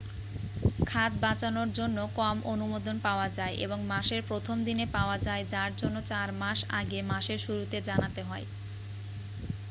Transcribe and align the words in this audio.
খাদ 0.87 1.11
বাঁচানোর 1.23 1.69
জন্য 1.73 1.97
কম 2.15 2.37
অনুমোদন 2.53 2.95
পাওয়া 3.03 3.27
যায় 3.37 3.55
এবং 3.65 3.79
মাসের 3.91 4.21
প্রথম 4.29 4.57
দিনে 4.67 4.85
পাওয়া 4.95 5.17
যায় 5.25 5.43
যার 5.53 5.71
জন্য 5.77 5.97
চার 6.09 6.29
মাস 6.41 6.59
আগে 6.79 6.99
মাসের 7.11 7.39
শুরুতে 7.45 7.77
জানাতে 7.89 8.21
হয় 8.23 8.45